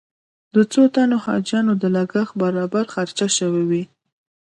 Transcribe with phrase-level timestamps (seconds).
[0.53, 3.83] د څو تنو حاجیانو د لګښت برابر خرچه شوې وي.